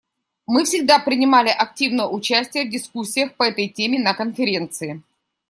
Мы 0.47 0.65
всегда 0.65 0.97
принимали 0.97 1.49
активное 1.49 2.07
участие 2.07 2.65
в 2.65 2.71
дискуссиях 2.71 3.35
по 3.35 3.43
этой 3.43 3.67
теме 3.69 3.99
на 3.99 4.15
Конференции. 4.15 5.03